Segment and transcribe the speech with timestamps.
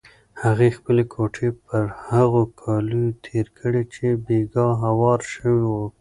[0.43, 5.85] هغې خپلې ګوتې پر هغو کالیو تېرې کړې چې بېګا هوار شوي وو.